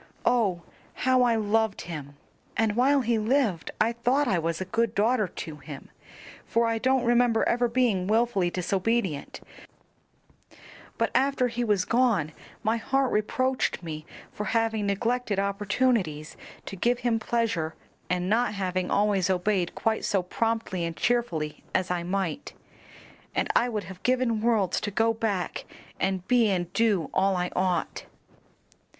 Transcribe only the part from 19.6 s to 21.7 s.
quite so promptly and cheerfully